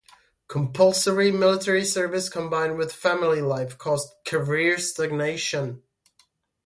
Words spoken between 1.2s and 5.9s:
military service combined with family life caused career stagnation.